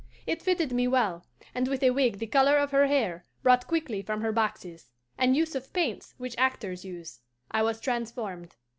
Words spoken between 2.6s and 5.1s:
her hair, brought quickly from her boxes,